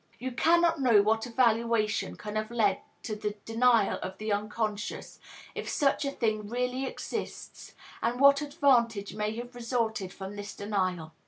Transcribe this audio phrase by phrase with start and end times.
[0.17, 5.19] You cannot know what evaluation can have led to the denial of the unconscious,
[5.53, 11.13] if such a thing really exists, and what advantage may have resulted from this denial.